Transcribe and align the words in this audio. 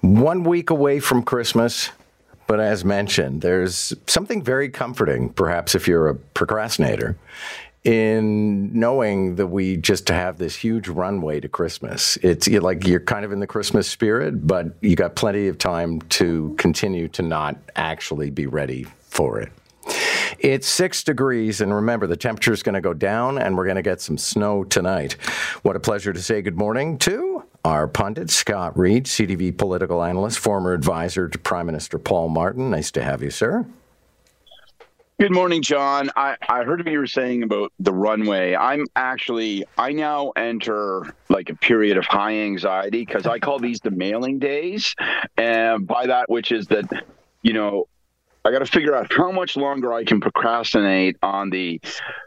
One 0.00 0.44
week 0.44 0.70
away 0.70 0.98
from 0.98 1.22
Christmas, 1.22 1.90
but 2.46 2.58
as 2.58 2.84
mentioned, 2.86 3.42
there's 3.42 3.92
something 4.06 4.42
very 4.42 4.70
comforting, 4.70 5.28
perhaps 5.28 5.74
if 5.74 5.86
you're 5.86 6.08
a 6.08 6.14
procrastinator, 6.14 7.18
in 7.84 8.72
knowing 8.78 9.36
that 9.36 9.48
we 9.48 9.76
just 9.76 10.08
have 10.08 10.38
this 10.38 10.56
huge 10.56 10.88
runway 10.88 11.38
to 11.40 11.48
Christmas. 11.48 12.16
It's 12.22 12.48
like 12.48 12.86
you're 12.86 13.00
kind 13.00 13.26
of 13.26 13.32
in 13.32 13.40
the 13.40 13.46
Christmas 13.46 13.88
spirit, 13.88 14.46
but 14.46 14.74
you 14.80 14.96
got 14.96 15.16
plenty 15.16 15.48
of 15.48 15.58
time 15.58 16.00
to 16.02 16.54
continue 16.56 17.08
to 17.08 17.22
not 17.22 17.56
actually 17.76 18.30
be 18.30 18.46
ready 18.46 18.86
for 19.02 19.38
it. 19.38 19.52
It's 20.38 20.66
six 20.66 21.04
degrees, 21.04 21.60
and 21.60 21.74
remember, 21.74 22.06
the 22.06 22.16
temperature 22.16 22.52
is 22.52 22.62
going 22.62 22.74
to 22.74 22.80
go 22.80 22.94
down, 22.94 23.36
and 23.36 23.56
we're 23.56 23.64
going 23.64 23.76
to 23.76 23.82
get 23.82 24.00
some 24.00 24.16
snow 24.16 24.64
tonight. 24.64 25.12
What 25.62 25.76
a 25.76 25.80
pleasure 25.80 26.14
to 26.14 26.22
say 26.22 26.40
good 26.40 26.56
morning 26.56 26.96
to 27.00 27.29
our 27.64 27.86
pundit, 27.86 28.30
Scott 28.30 28.78
Reid, 28.78 29.04
CTV 29.04 29.56
political 29.56 30.02
analyst, 30.02 30.38
former 30.38 30.72
advisor 30.72 31.28
to 31.28 31.38
Prime 31.38 31.66
Minister 31.66 31.98
Paul 31.98 32.28
Martin. 32.28 32.70
Nice 32.70 32.90
to 32.92 33.02
have 33.02 33.22
you, 33.22 33.30
sir. 33.30 33.66
Good 35.20 35.32
morning, 35.32 35.60
John. 35.60 36.10
I, 36.16 36.36
I 36.48 36.64
heard 36.64 36.82
what 36.82 36.90
you 36.90 36.98
were 36.98 37.06
saying 37.06 37.42
about 37.42 37.74
the 37.78 37.92
runway. 37.92 38.56
I'm 38.56 38.86
actually, 38.96 39.66
I 39.76 39.92
now 39.92 40.30
enter 40.30 41.14
like 41.28 41.50
a 41.50 41.54
period 41.54 41.98
of 41.98 42.06
high 42.06 42.36
anxiety 42.36 43.04
because 43.04 43.26
I 43.26 43.38
call 43.38 43.58
these 43.58 43.80
the 43.80 43.90
mailing 43.90 44.38
days. 44.38 44.94
And 45.36 45.86
by 45.86 46.06
that, 46.06 46.30
which 46.30 46.52
is 46.52 46.68
that, 46.68 46.86
you 47.42 47.52
know, 47.52 47.86
I 48.46 48.50
got 48.50 48.60
to 48.60 48.66
figure 48.66 48.94
out 48.96 49.12
how 49.12 49.30
much 49.30 49.58
longer 49.58 49.92
I 49.92 50.04
can 50.04 50.22
procrastinate 50.22 51.18
on 51.22 51.50
the 51.50 51.82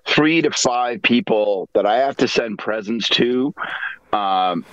three 0.05 0.43
to 0.43 0.51
five 0.51 1.01
people 1.01 1.69
that 1.73 1.87
I 1.87 1.97
have 1.97 2.17
to 2.17 2.27
send 2.27 2.59
presents 2.59 3.09
to. 3.09 3.55
Um, 4.11 4.63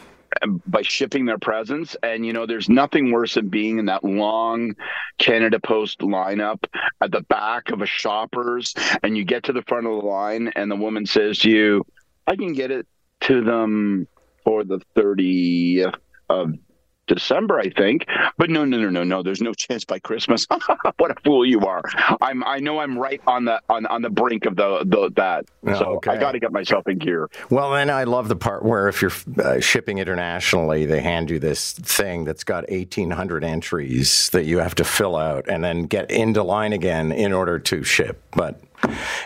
by 0.67 0.83
shipping 0.83 1.27
their 1.27 1.39
presents. 1.39 1.97
And, 2.03 2.25
you 2.25 2.33
know, 2.33 2.47
there's 2.47 2.69
nothing 2.69 3.13
worse 3.13 3.35
than 3.35 3.49
being 3.49 3.79
in 3.79 3.87
that 3.87 4.05
long 4.05 4.75
Canada 5.19 5.59
Post 5.61 6.01
lineup 6.01 6.65
at 7.01 7.11
the 7.11 7.23
back 7.23 7.71
of 7.71 7.83
a 7.83 7.87
shopper's 7.87 8.75
and 9.03 9.17
you 9.17 9.25
get 9.25 9.45
to 9.45 9.53
the 9.53 9.63
front 9.63 9.87
of 9.87 10.01
the 10.01 10.07
line 10.07 10.53
and 10.57 10.71
the 10.71 10.77
woman 10.77 11.07
says 11.07 11.39
to 11.41 11.51
you, 11.51 11.87
I 12.27 12.37
can 12.37 12.53
get 12.53 12.71
it 12.71 12.87
to 13.23 13.43
them 13.43 14.07
for 14.45 14.65
the 14.65 14.81
30th 14.97 15.95
of 16.29 16.55
December, 17.11 17.59
I 17.59 17.71
think. 17.71 18.07
But 18.39 18.51
no, 18.51 18.65
no, 18.65 18.79
no, 18.79 18.89
no, 18.89 19.05
no. 19.05 19.23
There's 19.23 19.43
no 19.43 19.53
chance 19.65 19.85
by 19.85 19.99
Christmas. 19.99 20.47
what 20.99 21.11
a 21.11 21.21
fool 21.25 21.45
you 21.45 21.61
are! 21.67 21.83
I'm. 22.21 22.45
I 22.45 22.59
know 22.59 22.79
I'm 22.79 22.99
right 22.99 23.21
on 23.27 23.45
the 23.45 23.61
on 23.69 23.87
on 23.87 24.03
the 24.03 24.11
brink 24.11 24.47
of 24.47 24.57
the, 24.57 24.85
the 24.85 25.11
that. 25.17 25.47
Oh, 25.67 25.79
so 25.79 25.85
okay. 25.97 26.13
I 26.13 26.17
got 26.17 26.33
to 26.33 26.39
get 26.39 26.53
myself 26.53 26.87
in 26.87 26.99
gear. 26.99 27.29
Well, 27.51 27.73
then 27.73 27.91
I 27.91 28.05
love 28.05 28.29
the 28.29 28.37
part 28.37 28.65
where 28.65 28.89
if 28.89 29.03
you're 29.03 29.13
uh, 29.43 29.61
shipping 29.61 29.99
internationally, 29.99 30.87
they 30.87 31.01
hand 31.01 31.31
you 31.31 31.39
this 31.39 31.73
thing 31.73 32.25
that's 32.25 32.45
got 32.45 32.69
1,800 32.71 33.45
entries 33.45 34.31
that 34.31 34.45
you 34.45 34.59
have 34.59 34.75
to 34.77 34.85
fill 34.85 35.17
out 35.17 35.49
and 35.49 35.63
then 35.63 35.85
get 35.85 36.11
into 36.11 36.43
line 36.43 36.73
again 36.73 37.13
in 37.13 37.33
order 37.33 37.59
to 37.59 37.83
ship. 37.83 38.23
But 38.33 38.61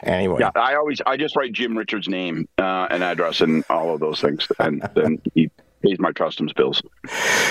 anyway, 0.03 0.39
yeah, 0.41 0.51
I 0.55 0.75
always 0.75 1.01
I 1.07 1.17
just 1.17 1.37
write 1.37 1.53
Jim 1.53 1.77
Richards' 1.77 2.09
name 2.09 2.49
uh, 2.59 2.89
and 2.91 3.05
address 3.05 3.41
and 3.41 3.65
all 3.69 3.95
of 3.95 4.01
those 4.01 4.21
things, 4.21 4.49
and 4.59 4.89
then 4.95 5.21
he 5.35 5.51
pays 5.85 5.99
my 5.99 6.13
customs 6.13 6.53
bills. 6.53 6.83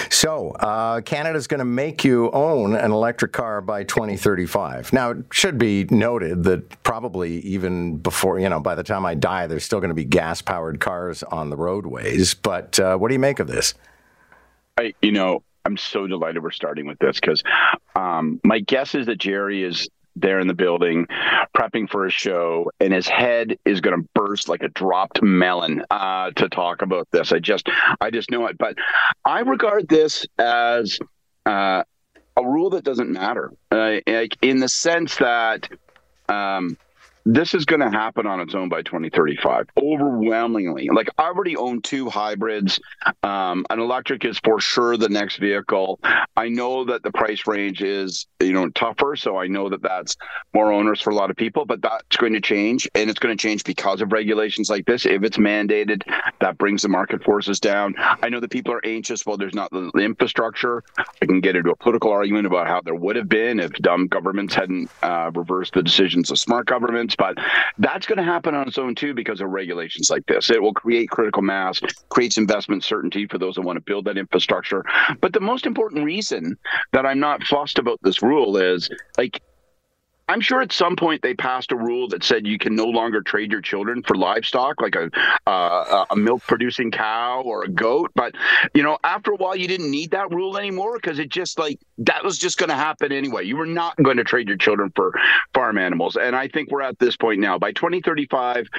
So, 0.10 0.52
uh, 0.52 1.02
Canada's 1.02 1.48
going 1.48 1.60
to 1.60 1.66
make 1.66 2.04
you 2.04 2.32
own 2.32 2.76
an 2.76 2.92
electric 2.92 3.32
car 3.32 3.62
by 3.62 3.84
2035. 3.84 4.94
Now, 4.94 5.12
it 5.12 5.26
should 5.32 5.58
be 5.58 5.86
noted 5.86 6.44
that 6.44 6.84
probably 6.84 7.40
even 7.42 7.98
before, 7.98 8.40
you 8.40 8.50
know, 8.50 8.60
by 8.60 8.76
the 8.76 8.84
time 8.84 9.06
I 9.06 9.16
die, 9.16 9.48
there's 9.48 9.64
still 9.64 9.80
going 9.80 9.90
to 9.90 9.96
be 9.96 10.06
gas 10.06 10.42
powered 10.42 10.80
cars 10.80 11.24
on 11.24 11.50
the 11.50 11.58
roadways. 11.58 12.34
But 12.34 12.80
uh, 12.80 12.98
what 12.98 13.10
do 13.10 13.14
you 13.14 13.20
make 13.20 13.40
of 13.40 13.48
this? 13.48 13.74
I, 14.78 14.94
you 15.02 15.12
know, 15.12 15.44
I'm 15.66 15.78
so 15.78 16.08
delighted 16.08 16.44
we're 16.44 16.52
starting 16.52 16.88
with 16.88 17.00
this 17.00 17.20
because 17.20 17.44
um, 17.96 18.42
my 18.44 18.60
guess 18.60 18.96
is 18.96 19.06
that 19.06 19.18
Jerry 19.18 19.64
is 19.64 19.88
there 20.16 20.40
in 20.40 20.48
the 20.48 20.54
building 20.54 21.08
prepping 21.56 21.90
for 21.90 22.06
a 22.06 22.10
show 22.10 22.72
and 22.80 22.94
his 22.94 23.08
head 23.08 23.58
is 23.66 23.82
going 23.82 24.00
to 24.00 24.08
burst 24.14 24.48
like 24.48 24.62
a 24.62 24.70
dropped 24.70 25.22
melon 25.22 25.84
uh, 25.90 26.32
to 26.32 26.50
talk 26.50 26.82
about 26.82 27.08
this. 27.12 27.32
I 27.32 27.40
just 27.40 27.68
i 28.02 28.10
just 28.10 28.30
know 28.32 28.46
it. 28.48 28.58
But 28.58 28.76
i 29.26 29.40
regard 29.40 29.88
this 29.88 30.26
as 30.38 31.00
uh, 31.46 31.84
a 32.38 32.44
rule 32.44 32.72
that 32.72 32.84
doesn't 32.84 33.12
matter. 33.12 33.52
Uh, 33.72 34.00
in 34.42 34.60
the 34.60 34.70
sense 34.70 35.18
that 35.18 35.70
um, 36.30 36.78
this 37.26 37.54
is 37.54 37.66
going 37.66 37.80
to 37.80 37.90
happen 37.90 38.28
on 38.28 38.40
its 38.40 38.54
own 38.54 38.70
by 38.70 38.82
2035 38.82 39.68
overwhelmingly. 39.82 40.90
Like 40.94 41.10
i 41.18 41.24
already 41.24 41.56
own 41.56 41.82
two 41.82 42.10
hybrids 42.10 42.80
um, 43.24 43.66
an 43.70 43.80
electric 43.80 44.26
is 44.26 44.40
for 44.44 44.60
sure 44.60 44.98
the 44.98 45.10
next 45.10 45.38
vehicle. 45.38 46.00
I 46.36 46.50
know 46.50 46.86
that 46.86 47.04
the 47.04 47.12
price 47.12 47.48
range 47.48 47.82
is 47.82 48.28
you 48.40 48.52
know 48.52 48.70
tougher 48.70 49.16
so 49.16 49.38
i 49.38 49.48
know 49.48 49.70
that 49.70 49.82
that's 49.82 50.18
more 50.54 50.72
onerous 50.72 51.00
for 51.00 51.12
a 51.12 51.16
lot 51.16 51.30
of 51.30 51.38
people 51.38 51.66
but 51.66 51.82
that's 51.82 52.18
going 52.18 52.34
to 52.34 52.42
change 52.42 52.90
and 52.96 53.10
it's 53.10 53.20
going 53.20 53.36
to 53.36 53.42
change 53.42 53.64
because 53.64 54.02
of 54.02 54.12
regulations 54.12 54.70
like 54.70 54.86
this. 54.86 55.06
If 55.06 55.24
it's 55.24 55.38
mandated 55.38 56.04
that 56.42 56.58
brings 56.58 56.82
the 56.82 56.90
market 56.90 57.24
forces 57.24 57.60
down. 57.60 57.96
I 57.98 58.30
know 58.30 58.40
that 58.40 58.52
people 58.52 58.74
are 58.74 58.86
anxious 58.86 59.26
well 59.26 59.38
there's 59.38 59.56
not 59.56 59.72
the 59.72 59.92
infrastructure. 59.96 60.84
I 60.98 61.26
can 61.26 61.40
get 61.40 61.56
into 61.56 61.72
a 61.72 61.76
political 61.76 62.12
argument 62.12 62.48
about 62.48 62.68
how 62.68 62.82
there 62.82 62.96
would 62.96 63.16
have 63.16 63.30
been 63.30 63.60
if 63.60 63.72
dumb 63.74 64.08
governments 64.08 64.54
hadn't 64.54 64.90
uh, 65.02 65.32
reversed 65.34 65.74
the 65.74 65.84
decisions 65.84 66.30
of 66.32 66.40
smart 66.40 66.68
governments 66.68 67.13
but 67.16 67.38
that's 67.78 68.06
going 68.06 68.18
to 68.18 68.24
happen 68.24 68.56
on 68.56 68.68
its 68.68 68.78
own 68.78 68.96
too 68.96 69.14
because 69.14 69.42
of 69.42 69.50
regulations 69.50 70.10
like 70.10 70.26
this. 70.26 70.50
It 70.50 70.62
will 70.62 70.74
create 70.74 71.10
critical 71.10 71.42
mass, 71.42 71.82
creates 72.10 72.38
investment 72.38 72.84
certainty 72.84 73.28
for 73.28 73.38
those 73.38 73.56
that 73.56 73.62
want 73.62 73.78
to 73.78 73.82
build 73.82 74.06
that 74.06 74.18
infrastructure. 74.18 74.84
But 75.22 75.34
the 75.34 75.40
most 75.40 75.66
important 75.66 76.06
reason 76.06 76.58
that 76.92 77.06
I'm 77.06 77.20
not 77.20 77.44
fussed 77.44 77.80
about 77.80 78.00
this 78.04 78.22
rule 78.22 78.58
is 78.58 78.90
like 79.18 79.42
I'm 80.30 80.40
sure 80.40 80.62
at 80.62 80.72
some 80.72 80.96
point 80.96 81.22
they 81.22 81.34
passed 81.34 81.72
a 81.72 81.76
rule 81.76 82.08
that 82.10 82.24
said 82.24 82.48
you 82.48 82.58
can 82.58 82.76
no 82.76 82.86
longer 82.86 83.22
trade 83.22 83.52
your 83.52 83.62
children 83.62 84.04
for 84.04 84.16
livestock, 84.16 84.82
like 84.82 84.96
a 84.96 85.10
uh, 85.46 86.06
a 86.10 86.16
milk 86.16 86.42
producing 86.44 86.92
cow 86.92 87.42
or 87.42 87.64
a 87.64 87.68
goat. 87.68 88.12
But 88.16 88.36
you 88.74 88.84
know, 88.84 88.98
after 89.04 89.32
a 89.32 89.36
while, 89.36 89.56
you 89.56 89.68
didn't 89.68 89.92
need 89.92 90.12
that 90.12 90.32
rule 90.32 90.58
anymore 90.58 90.96
because 90.96 91.20
it 91.20 91.30
just 91.30 91.60
like 91.60 91.80
that 92.00 92.24
was 92.24 92.38
just 92.38 92.58
going 92.58 92.70
to 92.70 92.76
happen 92.76 93.12
anyway. 93.12 93.44
You 93.44 93.58
were 93.58 93.66
not 93.66 93.98
going 94.02 94.18
to 94.18 94.24
trade 94.24 94.48
your 94.48 94.58
children 94.58 94.92
for 94.96 95.14
farm 95.54 95.78
animals, 95.78 96.16
and 96.16 96.36
I 96.36 96.48
think 96.48 96.72
we're 96.72 96.82
at 96.82 97.00
this 97.00 97.18
point 97.18 97.42
now. 97.42 97.60
By 97.60 97.74
2035, 97.74 98.70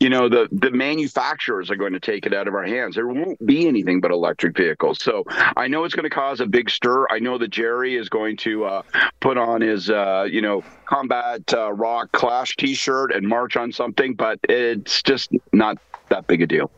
you 0.00 0.10
know 0.10 0.28
the 0.28 0.48
the 0.52 0.70
manufacturers 0.70 1.70
are 1.70 1.76
going 1.76 1.92
to 1.92 2.00
take 2.00 2.26
it 2.26 2.34
out 2.34 2.48
of 2.48 2.54
our 2.54 2.64
hands. 2.64 2.94
There 2.94 3.06
won't 3.06 3.44
be 3.44 3.66
anything 3.66 4.00
but 4.00 4.10
electric 4.10 4.56
vehicles. 4.56 5.02
So 5.02 5.24
i 5.56 5.68
know 5.68 5.84
it's 5.84 5.94
going 5.94 6.08
to 6.08 6.10
cause 6.10 6.40
a 6.40 6.46
big 6.46 6.70
stir. 6.70 7.06
I 7.10 7.18
know 7.18 7.38
that 7.38 7.48
jerry 7.48 7.96
is 7.96 8.08
going 8.08 8.36
to 8.38 8.64
uh, 8.64 8.82
put 9.20 9.38
on 9.38 9.60
his 9.60 9.90
uh, 9.90 10.26
you 10.30 10.42
know 10.42 10.62
combat 10.84 11.42
uh, 11.52 11.72
rock 11.72 12.12
clash 12.12 12.56
t-shirt 12.56 13.12
and 13.12 13.26
march 13.26 13.56
on 13.56 13.72
something 13.72 14.14
but 14.14 14.38
it's 14.48 15.02
just 15.02 15.30
not 15.52 15.78
that 16.08 16.26
big 16.26 16.42
a 16.42 16.46
deal. 16.46 16.70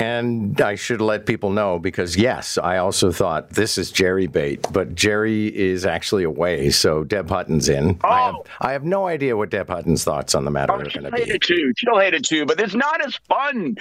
And 0.00 0.60
I 0.60 0.74
should 0.76 1.00
let 1.00 1.26
people 1.26 1.50
know 1.50 1.78
because, 1.78 2.16
yes, 2.16 2.58
I 2.58 2.78
also 2.78 3.10
thought 3.10 3.50
this 3.50 3.78
is 3.78 3.90
Jerry 3.90 4.26
bait, 4.26 4.66
but 4.72 4.94
Jerry 4.94 5.48
is 5.56 5.84
actually 5.84 6.24
away. 6.24 6.70
So 6.70 7.04
Deb 7.04 7.28
Hutton's 7.28 7.68
in. 7.68 7.98
Oh. 8.04 8.08
I, 8.08 8.20
have, 8.26 8.34
I 8.60 8.72
have 8.72 8.84
no 8.84 9.06
idea 9.06 9.36
what 9.36 9.50
Deb 9.50 9.68
Hutton's 9.68 10.04
thoughts 10.04 10.34
on 10.34 10.44
the 10.44 10.50
matter 10.50 10.72
oh, 10.72 10.76
are 10.76 10.84
going 10.84 11.04
to 11.04 11.10
be. 11.10 11.22
It 11.22 11.42
too. 11.42 11.72
She'll 11.76 11.98
hate 11.98 12.14
it 12.14 12.24
too, 12.24 12.46
but 12.46 12.60
it's 12.60 12.74
not 12.74 13.04
as 13.04 13.16
fun. 13.28 13.76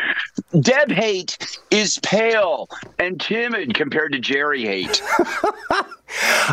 Deb 0.61 0.91
hate 0.91 1.59
is 1.71 1.99
pale 1.99 2.69
and 2.99 3.19
timid 3.19 3.73
compared 3.73 4.13
to 4.13 4.19
Jerry 4.19 4.63
hate. 4.63 5.01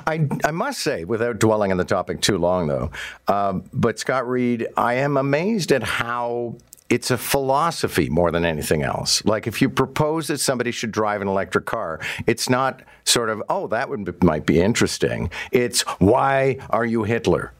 I, 0.06 0.28
I 0.44 0.50
must 0.50 0.80
say, 0.80 1.04
without 1.04 1.38
dwelling 1.38 1.70
on 1.70 1.78
the 1.78 1.84
topic 1.84 2.20
too 2.20 2.38
long, 2.38 2.66
though, 2.66 2.90
um, 3.28 3.64
but 3.72 3.98
Scott 3.98 4.28
Reid, 4.28 4.66
I 4.76 4.94
am 4.94 5.16
amazed 5.16 5.72
at 5.72 5.82
how 5.82 6.56
it's 6.90 7.10
a 7.10 7.18
philosophy 7.18 8.08
more 8.08 8.30
than 8.30 8.44
anything 8.44 8.82
else. 8.82 9.24
Like 9.24 9.46
if 9.46 9.62
you 9.62 9.68
propose 9.68 10.28
that 10.28 10.38
somebody 10.38 10.70
should 10.70 10.92
drive 10.92 11.22
an 11.22 11.28
electric 11.28 11.64
car, 11.64 12.00
it's 12.26 12.48
not 12.48 12.82
sort 13.04 13.30
of, 13.30 13.42
oh, 13.48 13.66
that 13.68 13.88
would 13.88 14.22
might 14.22 14.46
be 14.46 14.60
interesting. 14.60 15.30
It's 15.50 15.82
why 15.98 16.58
are 16.70 16.84
you 16.84 17.04
Hitler? 17.04 17.52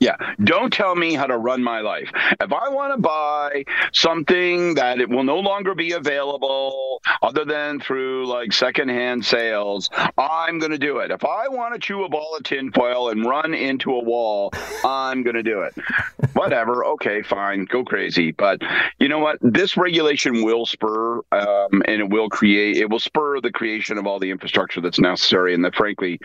Yeah. 0.00 0.16
Don't 0.42 0.72
tell 0.72 0.96
me 0.96 1.12
how 1.14 1.26
to 1.26 1.36
run 1.36 1.62
my 1.62 1.80
life. 1.80 2.10
If 2.40 2.52
I 2.52 2.70
want 2.70 2.94
to 2.94 3.00
buy 3.00 3.64
something 3.92 4.74
that 4.74 4.98
it 4.98 5.10
will 5.10 5.24
no 5.24 5.38
longer 5.38 5.74
be 5.74 5.92
available 5.92 6.89
other 7.22 7.44
than 7.44 7.80
through 7.80 8.26
like 8.26 8.52
secondhand 8.52 9.24
sales, 9.24 9.90
I'm 10.18 10.58
going 10.58 10.72
to 10.72 10.78
do 10.78 10.98
it. 10.98 11.10
If 11.10 11.24
I 11.24 11.48
want 11.48 11.74
to 11.74 11.80
chew 11.80 12.04
a 12.04 12.08
ball 12.08 12.36
of 12.36 12.42
tinfoil 12.42 13.10
and 13.10 13.24
run 13.24 13.54
into 13.54 13.92
a 13.92 14.02
wall, 14.02 14.52
I'm 14.84 15.22
going 15.22 15.36
to 15.36 15.42
do 15.42 15.62
it. 15.62 15.74
Whatever. 16.34 16.84
Okay, 16.84 17.22
fine. 17.22 17.64
Go 17.64 17.84
crazy. 17.84 18.32
But 18.32 18.62
you 18.98 19.08
know 19.08 19.18
what? 19.18 19.38
This 19.40 19.76
regulation 19.76 20.44
will 20.44 20.66
spur 20.66 21.18
um, 21.32 21.82
and 21.86 22.00
it 22.00 22.10
will 22.10 22.28
create, 22.28 22.76
it 22.76 22.90
will 22.90 22.98
spur 22.98 23.40
the 23.40 23.50
creation 23.50 23.98
of 23.98 24.06
all 24.06 24.18
the 24.18 24.30
infrastructure 24.30 24.80
that's 24.80 24.98
necessary 24.98 25.54
and 25.54 25.64
that 25.64 25.74
frankly 25.74 26.20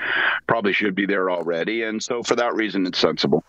probably 0.48 0.74
should 0.74 0.96
be 0.96 1.06
there 1.06 1.30
already. 1.30 1.84
And 1.84 2.02
so 2.02 2.24
for 2.24 2.36
that 2.36 2.54
reason, 2.54 2.86
it's 2.86 3.00
sensible. 3.00 3.44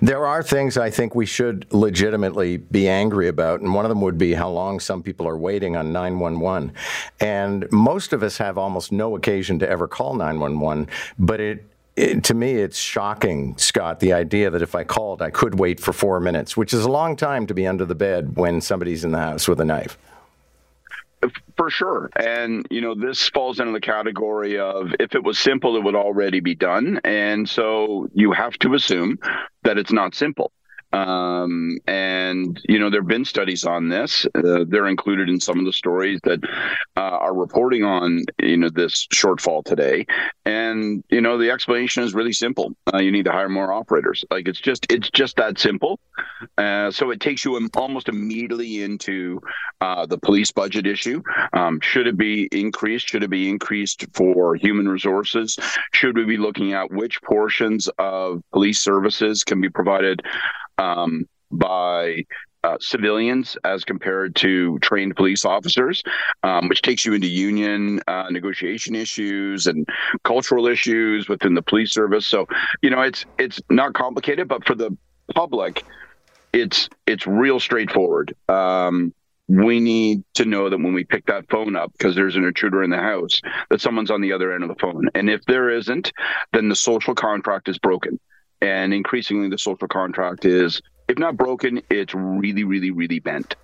There 0.00 0.26
are 0.26 0.42
things 0.42 0.76
I 0.76 0.90
think 0.90 1.14
we 1.14 1.26
should 1.26 1.66
legitimately 1.72 2.58
be 2.58 2.88
angry 2.88 3.28
about, 3.28 3.60
and 3.60 3.74
one 3.74 3.84
of 3.84 3.88
them 3.88 4.00
would 4.00 4.18
be 4.18 4.34
how 4.34 4.50
long 4.50 4.80
some 4.80 5.02
people 5.02 5.26
are 5.28 5.36
waiting 5.36 5.76
on 5.76 5.92
911. 5.92 6.71
And 7.20 7.70
most 7.70 8.12
of 8.12 8.22
us 8.22 8.38
have 8.38 8.58
almost 8.58 8.92
no 8.92 9.16
occasion 9.16 9.58
to 9.60 9.68
ever 9.68 9.88
call 9.88 10.14
911, 10.14 10.88
but 11.18 11.40
it 11.40 11.64
it, 11.94 12.24
to 12.24 12.34
me, 12.34 12.52
it's 12.54 12.78
shocking, 12.78 13.56
Scott, 13.58 14.00
the 14.00 14.14
idea 14.14 14.48
that 14.48 14.62
if 14.62 14.74
I 14.74 14.82
called, 14.82 15.20
I 15.20 15.30
could 15.30 15.58
wait 15.58 15.78
for 15.78 15.92
four 15.92 16.20
minutes, 16.20 16.56
which 16.56 16.72
is 16.72 16.84
a 16.84 16.90
long 16.90 17.16
time 17.16 17.46
to 17.48 17.54
be 17.54 17.66
under 17.66 17.84
the 17.84 17.94
bed 17.94 18.36
when 18.36 18.62
somebody's 18.62 19.04
in 19.04 19.12
the 19.12 19.18
house 19.18 19.46
with 19.46 19.60
a 19.60 19.64
knife. 19.64 19.98
For 21.56 21.70
sure. 21.70 22.10
And, 22.16 22.66
you 22.70 22.80
know, 22.80 22.94
this 22.94 23.28
falls 23.28 23.60
into 23.60 23.72
the 23.72 23.80
category 23.80 24.58
of 24.58 24.92
if 24.98 25.14
it 25.14 25.22
was 25.22 25.38
simple, 25.38 25.76
it 25.76 25.84
would 25.84 25.94
already 25.94 26.40
be 26.40 26.54
done. 26.54 26.98
And 27.04 27.48
so 27.48 28.08
you 28.14 28.32
have 28.32 28.54
to 28.60 28.74
assume 28.74 29.18
that 29.62 29.78
it's 29.78 29.92
not 29.92 30.14
simple. 30.14 30.50
Um, 30.92 31.78
and 31.86 32.60
you 32.68 32.78
know 32.78 32.90
there 32.90 33.00
have 33.00 33.08
been 33.08 33.24
studies 33.24 33.64
on 33.64 33.88
this. 33.88 34.26
Uh, 34.34 34.64
they're 34.68 34.88
included 34.88 35.28
in 35.28 35.40
some 35.40 35.58
of 35.58 35.64
the 35.64 35.72
stories 35.72 36.20
that 36.24 36.40
uh, 36.96 37.00
are 37.00 37.34
reporting 37.34 37.84
on 37.84 38.24
you 38.40 38.56
know 38.56 38.68
this 38.68 39.06
shortfall 39.08 39.64
today. 39.64 40.06
And 40.44 41.02
you 41.08 41.20
know 41.20 41.38
the 41.38 41.50
explanation 41.50 42.02
is 42.02 42.14
really 42.14 42.32
simple. 42.32 42.74
Uh, 42.92 42.98
you 42.98 43.10
need 43.10 43.24
to 43.24 43.32
hire 43.32 43.48
more 43.48 43.72
operators. 43.72 44.24
Like 44.30 44.48
it's 44.48 44.60
just 44.60 44.86
it's 44.90 45.10
just 45.10 45.36
that 45.36 45.58
simple. 45.58 45.98
Uh, 46.58 46.90
so 46.90 47.10
it 47.10 47.20
takes 47.20 47.44
you 47.44 47.58
almost 47.74 48.08
immediately 48.08 48.82
into 48.82 49.40
uh, 49.80 50.06
the 50.06 50.18
police 50.18 50.52
budget 50.52 50.86
issue. 50.86 51.22
Um, 51.52 51.80
should 51.80 52.06
it 52.06 52.16
be 52.16 52.48
increased? 52.52 53.08
Should 53.08 53.22
it 53.22 53.30
be 53.30 53.48
increased 53.48 54.06
for 54.14 54.54
human 54.56 54.88
resources? 54.88 55.58
Should 55.92 56.16
we 56.16 56.24
be 56.24 56.36
looking 56.36 56.72
at 56.72 56.90
which 56.90 57.20
portions 57.22 57.88
of 57.98 58.42
police 58.52 58.80
services 58.80 59.44
can 59.44 59.60
be 59.60 59.68
provided? 59.68 60.22
Um, 60.82 61.26
by 61.50 62.24
uh, 62.64 62.76
civilians 62.80 63.56
as 63.64 63.84
compared 63.84 64.36
to 64.36 64.78
trained 64.80 65.16
police 65.16 65.44
officers, 65.44 66.02
um, 66.42 66.68
which 66.68 66.82
takes 66.82 67.04
you 67.04 67.12
into 67.12 67.26
union 67.26 68.00
uh, 68.06 68.26
negotiation 68.30 68.94
issues 68.94 69.66
and 69.66 69.86
cultural 70.24 70.66
issues 70.66 71.28
within 71.28 71.54
the 71.54 71.62
police 71.62 71.92
service. 71.92 72.26
So, 72.26 72.46
you 72.80 72.90
know, 72.90 73.00
it's 73.00 73.24
it's 73.38 73.60
not 73.68 73.94
complicated, 73.94 74.46
but 74.48 74.64
for 74.64 74.74
the 74.74 74.96
public, 75.34 75.82
it's 76.52 76.88
it's 77.06 77.26
real 77.26 77.58
straightforward. 77.58 78.34
Um, 78.48 79.12
we 79.48 79.80
need 79.80 80.22
to 80.34 80.44
know 80.44 80.70
that 80.70 80.78
when 80.78 80.94
we 80.94 81.04
pick 81.04 81.26
that 81.26 81.50
phone 81.50 81.74
up 81.74 81.92
because 81.92 82.14
there's 82.14 82.36
an 82.36 82.44
intruder 82.44 82.82
in 82.82 82.90
the 82.90 82.96
house 82.96 83.40
that 83.70 83.80
someone's 83.80 84.10
on 84.10 84.20
the 84.20 84.32
other 84.32 84.54
end 84.54 84.62
of 84.62 84.68
the 84.68 84.76
phone 84.76 85.08
and 85.14 85.28
if 85.28 85.44
there 85.46 85.68
isn't 85.68 86.12
then 86.52 86.68
the 86.68 86.76
social 86.76 87.14
contract 87.14 87.68
is 87.68 87.76
broken 87.78 88.18
and 88.62 88.94
increasingly, 88.94 89.48
the 89.48 89.58
social 89.58 89.88
contract 89.88 90.44
is, 90.44 90.80
if 91.08 91.18
not 91.18 91.36
broken, 91.36 91.82
it's 91.90 92.14
really, 92.14 92.62
really, 92.62 92.92
really 92.92 93.18
bent. 93.18 93.56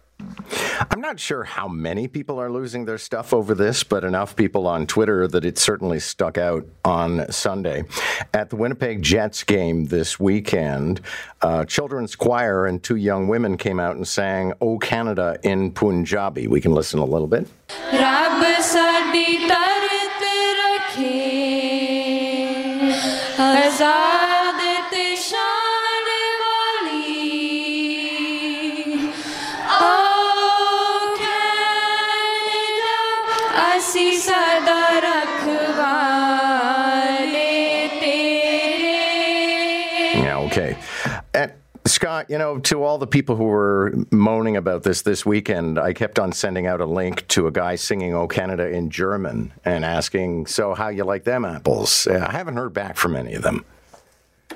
I'm 0.91 1.01
not 1.01 1.21
sure 1.21 1.45
how 1.45 1.69
many 1.69 2.09
people 2.09 2.41
are 2.41 2.51
losing 2.51 2.85
their 2.85 2.99
stuff 2.99 3.33
over 3.33 3.55
this, 3.55 3.85
but 3.85 4.03
enough 4.03 4.35
people 4.35 4.67
on 4.67 4.89
Twitter 4.89 5.29
that 5.29 5.45
it 5.45 5.57
certainly 5.57 6.01
stuck 6.01 6.37
out 6.37 6.67
on 6.85 7.31
Sunday. 7.31 7.85
At 8.35 8.51
the 8.51 8.57
Winnipeg 8.57 9.01
Jets 9.01 9.45
game 9.45 9.85
this 9.85 10.19
weekend, 10.19 11.01
a 11.43 11.65
children's 11.65 12.17
choir 12.17 12.67
and 12.67 12.83
two 12.83 12.97
young 12.97 13.29
women 13.29 13.57
came 13.57 13.79
out 13.79 13.95
and 13.95 14.09
sang 14.09 14.53
O 14.61 14.79
Canada 14.79 15.39
in 15.45 15.71
Punjabi. 15.71 16.49
We 16.49 16.61
can 16.61 16.73
listen 16.73 16.99
a 16.99 17.05
little 17.05 17.29
bit. 17.29 17.47
Scott, 41.99 42.31
you 42.31 42.39
know, 42.39 42.59
to 42.61 42.83
all 42.85 42.99
the 42.99 43.07
people 43.07 43.35
who 43.35 43.45
were 43.45 43.93
moaning 44.11 44.57
about 44.57 44.83
this 44.83 45.03
this 45.03 45.27
weekend, 45.27 45.79
I 45.79 45.93
kept 45.93 46.19
on 46.19 46.33
sending 46.33 46.67
out 46.67 46.81
a 46.81 46.87
link 46.87 47.27
to 47.29 47.47
a 47.47 47.51
guy 47.51 47.75
singing 47.75 48.15
"O 48.15 48.29
Canada" 48.29 48.69
in 48.69 48.89
German 48.89 49.53
and 49.65 49.85
asking, 49.85 50.47
"So, 50.47 50.75
how 50.75 50.89
you 50.89 51.05
like 51.05 51.25
them 51.25 51.45
apples?" 51.45 52.07
I 52.07 52.31
haven't 52.31 52.57
heard 52.57 52.73
back 52.73 52.97
from 52.97 53.17
any 53.17 53.35
of 53.35 53.43
them. 53.43 53.65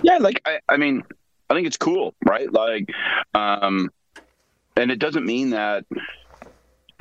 Yeah, 0.02 0.19
like 0.19 0.40
I, 0.44 0.61
I 0.69 0.76
mean, 0.76 1.02
I 1.50 1.55
think 1.55 1.67
it's 1.67 1.76
cool, 1.76 2.14
right? 2.25 2.50
Like, 2.52 2.88
um, 3.35 3.90
and 4.76 4.90
it 4.90 4.99
doesn't 4.99 5.26
mean 5.26 5.50
that 5.50 5.85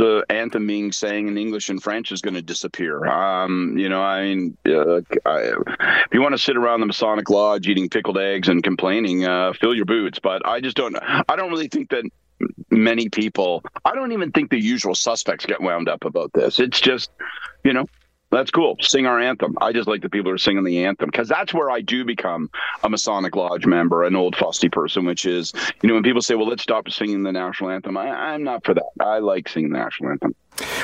the 0.01 0.25
anthem 0.31 0.65
being 0.65 0.91
sang 0.91 1.27
in 1.27 1.37
English 1.37 1.69
and 1.69 1.81
French 1.81 2.11
is 2.11 2.21
going 2.21 2.33
to 2.33 2.41
disappear. 2.41 3.05
Um, 3.05 3.77
you 3.77 3.87
know, 3.87 4.01
I 4.01 4.23
mean, 4.23 4.57
uh, 4.65 5.01
I, 5.27 5.53
if 5.53 6.11
you 6.11 6.21
want 6.21 6.33
to 6.33 6.39
sit 6.39 6.57
around 6.57 6.79
the 6.79 6.87
Masonic 6.87 7.29
Lodge 7.29 7.67
eating 7.67 7.87
pickled 7.87 8.17
eggs 8.17 8.49
and 8.49 8.63
complaining, 8.63 9.25
uh, 9.25 9.53
fill 9.53 9.75
your 9.75 9.85
boots. 9.85 10.17
But 10.17 10.43
I 10.43 10.59
just 10.59 10.75
don't. 10.75 10.97
I 10.99 11.35
don't 11.35 11.51
really 11.51 11.67
think 11.67 11.91
that 11.91 12.03
many 12.71 13.09
people. 13.09 13.63
I 13.85 13.93
don't 13.93 14.11
even 14.11 14.31
think 14.31 14.49
the 14.49 14.59
usual 14.59 14.95
suspects 14.95 15.45
get 15.45 15.61
wound 15.61 15.87
up 15.87 16.03
about 16.03 16.33
this. 16.33 16.59
It's 16.59 16.81
just, 16.81 17.11
you 17.63 17.73
know, 17.73 17.85
that's 18.31 18.51
cool. 18.51 18.77
Sing 18.81 19.05
our 19.05 19.19
anthem. 19.19 19.57
I 19.61 19.73
just 19.73 19.87
like 19.87 20.01
the 20.01 20.09
people 20.09 20.31
who 20.31 20.35
are 20.35 20.39
singing 20.39 20.63
the 20.63 20.85
anthem 20.85 21.09
because 21.11 21.27
that's 21.27 21.53
where 21.53 21.69
I 21.69 21.81
do 21.81 22.05
become 22.05 22.49
a 22.83 22.89
Masonic 22.89 23.35
Lodge 23.35 23.65
member, 23.65 24.03
an 24.03 24.15
old 24.15 24.35
fusty 24.35 24.69
person, 24.69 25.05
which 25.05 25.25
is, 25.25 25.53
you 25.81 25.89
know, 25.89 25.95
when 25.95 26.03
people 26.03 26.21
say, 26.21 26.35
well, 26.35 26.47
let's 26.47 26.63
stop 26.63 26.89
singing 26.89 27.23
the 27.23 27.31
national 27.31 27.69
anthem, 27.71 27.97
I, 27.97 28.07
I'm 28.07 28.43
not 28.43 28.65
for 28.65 28.73
that. 28.73 28.85
I 28.99 29.19
like 29.19 29.49
singing 29.49 29.71
the 29.71 29.79
national 29.79 30.11
anthem. 30.11 30.35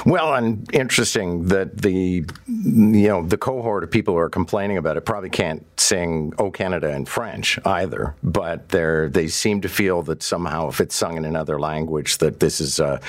Well, 0.06 0.34
and 0.34 0.68
interesting 0.74 1.48
that 1.48 1.78
the 1.78 2.26
you 2.48 3.08
know 3.08 3.26
the 3.26 3.38
cohort 3.38 3.84
of 3.84 3.92
people 3.92 4.14
who 4.14 4.20
are 4.20 4.30
complaining 4.30 4.78
about 4.78 4.98
it 4.98 5.02
probably 5.02 5.30
can't 5.30 5.66
sing 5.80 6.34
"O 6.38 6.52
Canada" 6.52 6.92
in 6.92 7.06
French 7.06 7.60
either, 7.66 8.16
but 8.24 8.70
they 8.70 9.08
they 9.10 9.28
seem 9.28 9.62
to 9.62 9.70
feel 9.70 10.02
that 10.04 10.24
somehow 10.24 10.70
if 10.70 10.82
it's 10.82 10.96
sung 10.96 11.18
in 11.18 11.26
another 11.26 11.60
language, 11.60 12.18
that 12.20 12.40
this 12.40 12.62
is 12.62 12.80
uh, 12.80 13.00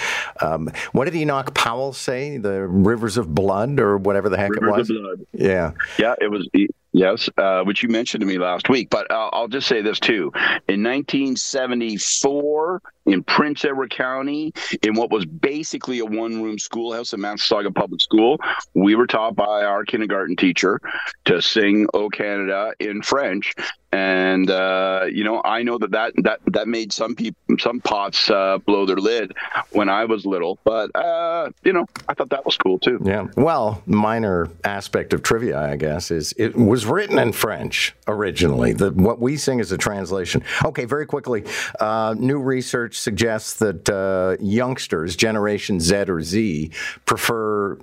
um, 0.40 0.70
what 0.92 1.04
did 1.04 1.14
Enoch 1.14 1.54
Powell 1.54 1.92
say? 1.92 2.38
The 2.38 2.66
rivers 2.66 3.16
of 3.16 3.34
blood 3.34 3.80
or 3.80 3.98
whatever 3.98 4.28
the 4.28 4.36
heck 4.36 4.50
rivers 4.50 4.90
it 4.90 4.94
was. 4.94 5.18
Yeah, 5.32 5.72
yeah, 5.98 6.14
it 6.20 6.30
was. 6.30 6.48
Yes, 6.92 7.28
uh, 7.36 7.62
which 7.64 7.82
you 7.82 7.90
mentioned 7.90 8.22
to 8.22 8.26
me 8.26 8.38
last 8.38 8.70
week. 8.70 8.88
But 8.88 9.10
uh, 9.10 9.28
I'll 9.32 9.48
just 9.48 9.68
say 9.68 9.82
this 9.82 10.00
too. 10.00 10.32
In 10.68 10.82
1974, 10.82 12.82
in 13.06 13.22
Prince 13.24 13.64
Edward 13.64 13.90
County, 13.90 14.52
in 14.82 14.94
what 14.94 15.10
was 15.10 15.26
basically 15.26 15.98
a 15.98 16.06
one 16.06 16.42
room 16.42 16.58
schoolhouse 16.58 17.12
in 17.12 17.20
Massasauga 17.20 17.74
Public 17.74 18.00
School, 18.00 18.38
we 18.74 18.94
were 18.94 19.06
taught 19.06 19.36
by 19.36 19.64
our 19.64 19.84
kindergarten 19.84 20.34
teacher 20.34 20.80
to 21.26 21.42
sing 21.42 21.86
O 21.92 22.08
Canada 22.08 22.72
in 22.80 23.02
French 23.02 23.52
and 23.92 24.50
uh, 24.50 25.06
you 25.10 25.24
know 25.24 25.40
I 25.44 25.62
know 25.62 25.78
that 25.78 25.90
that 25.92 26.12
that 26.18 26.40
that 26.46 26.68
made 26.68 26.92
some 26.92 27.14
people 27.14 27.38
some 27.58 27.80
pots 27.80 28.28
uh, 28.30 28.58
blow 28.58 28.84
their 28.84 28.96
lid 28.96 29.32
when 29.70 29.88
I 29.88 30.04
was 30.04 30.26
little, 30.26 30.58
but 30.64 30.94
uh, 30.94 31.50
you 31.64 31.72
know 31.72 31.86
I 32.08 32.14
thought 32.14 32.30
that 32.30 32.44
was 32.44 32.56
cool 32.56 32.78
too. 32.78 33.00
Yeah. 33.02 33.28
Well, 33.36 33.82
minor 33.86 34.50
aspect 34.64 35.12
of 35.12 35.22
trivia, 35.22 35.58
I 35.58 35.76
guess, 35.76 36.10
is 36.10 36.34
it 36.36 36.54
was 36.54 36.84
written 36.84 37.18
in 37.18 37.32
French 37.32 37.94
originally. 38.06 38.72
The, 38.74 38.90
what 38.90 39.20
we 39.20 39.36
sing 39.36 39.60
is 39.60 39.72
a 39.72 39.78
translation. 39.78 40.42
Okay, 40.64 40.84
very 40.84 41.06
quickly, 41.06 41.44
uh, 41.80 42.14
new 42.18 42.40
research 42.40 42.98
suggests 42.98 43.54
that 43.54 43.88
uh, 43.88 44.36
youngsters, 44.40 45.16
Generation 45.16 45.80
Z 45.80 45.96
or 46.08 46.20
Z, 46.22 46.70
prefer 47.06 47.78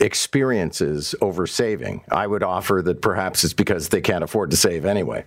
experiences 0.00 1.14
over 1.20 1.46
saving. 1.46 2.02
I 2.10 2.26
would 2.26 2.42
offer 2.42 2.82
that 2.82 3.00
perhaps 3.00 3.44
it's 3.44 3.52
because 3.54 3.90
they 3.90 4.00
can't 4.00 4.24
afford 4.24 4.50
to 4.50 4.56
save 4.56 4.84
anyway. 4.84 5.24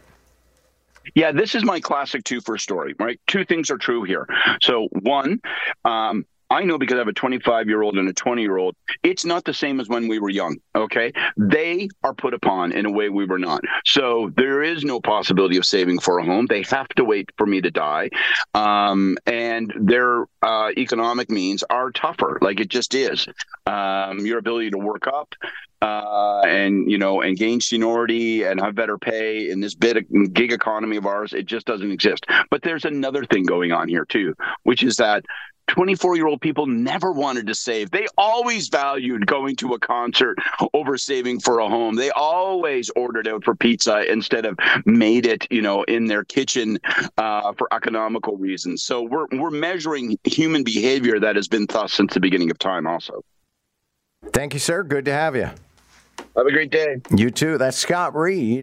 Yeah, 1.15 1.31
this 1.31 1.55
is 1.55 1.63
my 1.63 1.79
classic 1.79 2.23
two 2.23 2.41
for 2.41 2.57
story, 2.57 2.95
right? 2.99 3.19
Two 3.27 3.45
things 3.45 3.69
are 3.69 3.77
true 3.77 4.03
here. 4.03 4.27
So, 4.61 4.87
one, 4.91 5.39
um, 5.85 6.25
I 6.49 6.63
know 6.63 6.77
because 6.77 6.95
I 6.95 6.99
have 6.99 7.07
a 7.07 7.13
25 7.13 7.67
year 7.67 7.81
old 7.81 7.97
and 7.97 8.07
a 8.07 8.13
20 8.13 8.41
year 8.41 8.57
old, 8.57 8.75
it's 9.03 9.25
not 9.25 9.43
the 9.43 9.53
same 9.53 9.79
as 9.79 9.89
when 9.89 10.07
we 10.07 10.19
were 10.19 10.29
young. 10.29 10.57
Okay. 10.75 11.11
They 11.35 11.89
are 12.03 12.13
put 12.13 12.33
upon 12.33 12.71
in 12.71 12.85
a 12.85 12.91
way 12.91 13.09
we 13.09 13.25
were 13.25 13.39
not. 13.39 13.61
So 13.85 14.31
there 14.37 14.63
is 14.63 14.83
no 14.83 15.01
possibility 15.01 15.57
of 15.57 15.65
saving 15.65 15.99
for 15.99 16.19
a 16.19 16.25
home. 16.25 16.45
They 16.47 16.63
have 16.63 16.87
to 16.89 17.03
wait 17.03 17.29
for 17.37 17.45
me 17.45 17.61
to 17.61 17.71
die. 17.71 18.09
Um, 18.53 19.17
and 19.25 19.73
their 19.75 20.25
uh, 20.41 20.71
economic 20.77 21.29
means 21.29 21.63
are 21.69 21.91
tougher. 21.91 22.37
Like 22.41 22.59
it 22.59 22.69
just 22.69 22.95
is. 22.95 23.27
Um, 23.65 24.19
your 24.19 24.37
ability 24.37 24.71
to 24.71 24.77
work 24.77 25.07
up, 25.07 25.33
uh, 25.81 26.41
and 26.47 26.89
you 26.89 26.97
know, 26.97 27.21
and 27.21 27.37
gain 27.37 27.61
seniority 27.61 28.43
and 28.43 28.59
have 28.59 28.75
better 28.75 28.97
pay 28.97 29.49
in 29.49 29.59
this 29.59 29.75
bit 29.75 30.07
gig 30.33 30.51
economy 30.51 30.97
of 30.97 31.05
ours, 31.05 31.33
it 31.33 31.45
just 31.45 31.67
doesn't 31.67 31.91
exist. 31.91 32.25
But 32.49 32.63
there's 32.63 32.85
another 32.85 33.25
thing 33.25 33.43
going 33.43 33.71
on 33.71 33.87
here 33.87 34.05
too, 34.05 34.33
which 34.63 34.83
is 34.83 34.95
that 34.97 35.23
24 35.67 36.15
year 36.15 36.27
old 36.27 36.41
people 36.41 36.65
never 36.65 37.11
wanted 37.11 37.47
to 37.47 37.55
save. 37.55 37.91
They 37.91 38.07
always 38.17 38.69
valued 38.69 39.27
going 39.27 39.55
to 39.57 39.73
a 39.73 39.79
concert 39.79 40.37
over 40.73 40.97
saving 40.97 41.39
for 41.39 41.59
a 41.59 41.69
home. 41.69 41.95
They 41.95 42.09
always 42.11 42.89
ordered 42.95 43.27
out 43.27 43.43
for 43.43 43.55
pizza 43.55 44.09
instead 44.11 44.45
of 44.45 44.57
made 44.85 45.25
it, 45.25 45.47
you 45.51 45.61
know, 45.61 45.83
in 45.83 46.05
their 46.05 46.23
kitchen 46.23 46.79
uh, 47.17 47.53
for 47.53 47.71
economical 47.73 48.37
reasons. 48.37 48.83
So 48.83 49.01
we're 49.01 49.27
we're 49.31 49.51
measuring 49.51 50.17
human 50.23 50.63
behavior 50.63 51.19
that 51.19 51.35
has 51.35 51.47
been 51.47 51.65
thus 51.67 51.93
since 51.93 52.13
the 52.13 52.19
beginning 52.19 52.51
of 52.51 52.59
time. 52.59 52.87
Also. 52.87 53.23
Thank 54.33 54.53
you, 54.53 54.59
sir. 54.59 54.83
Good 54.83 55.05
to 55.05 55.13
have 55.13 55.35
you. 55.35 55.49
Have 56.35 56.45
a 56.45 56.51
great 56.51 56.71
day. 56.71 56.97
You 57.15 57.31
too. 57.31 57.57
That's 57.57 57.77
Scott 57.77 58.15
Reid. 58.15 58.55